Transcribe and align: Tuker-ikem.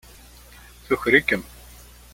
Tuker-ikem. 0.85 1.43